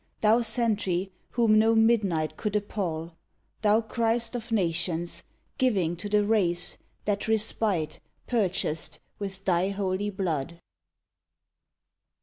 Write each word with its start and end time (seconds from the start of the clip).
Thou 0.21 0.41
sentry, 0.41 1.11
whom 1.29 1.59
no 1.59 1.75
midnight 1.75 2.35
could 2.35 2.55
appall! 2.55 3.11
Thou 3.61 3.81
Christ 3.81 4.33
of 4.35 4.51
nations, 4.51 5.23
giving 5.59 5.95
to 5.97 6.09
the 6.09 6.25
race 6.25 6.79
That 7.05 7.27
respite 7.27 7.99
purchased 8.25 8.99
with 9.19 9.45
thy 9.45 9.69
holy 9.69 10.09
blood 10.09 10.59